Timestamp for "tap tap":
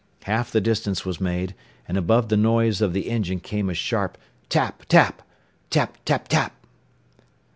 4.49-5.21, 4.89-5.95, 5.69-6.27, 6.05-6.55